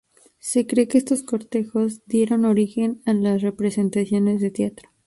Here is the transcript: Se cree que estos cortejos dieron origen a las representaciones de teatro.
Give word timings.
Se 0.39 0.65
cree 0.65 0.87
que 0.87 0.97
estos 0.97 1.21
cortejos 1.21 2.03
dieron 2.07 2.45
origen 2.45 3.03
a 3.05 3.13
las 3.13 3.43
representaciones 3.43 4.41
de 4.41 4.49
teatro. 4.49 4.89